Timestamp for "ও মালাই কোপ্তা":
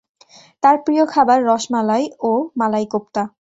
2.21-3.23